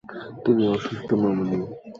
তুমি 0.43 0.63
অসুস্থ, 0.67 1.09
মামণি। 1.21 1.57